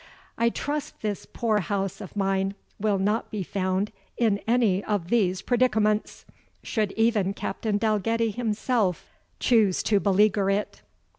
[0.35, 5.43] I trust this poor house of mine will not be found in any of these
[5.43, 6.25] predicaments,
[6.63, 10.81] should even Captain Dalgetty himself choose to beleaguer it."